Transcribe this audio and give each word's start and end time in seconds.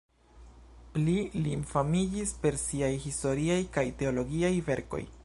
Pli 0.95 1.17
li 1.43 1.53
famiĝis 1.73 2.33
per 2.47 2.59
siaj 2.63 2.91
historiaj 3.07 3.61
kaj 3.77 3.85
teologiaj 4.01 4.53
verkoj. 4.73 5.05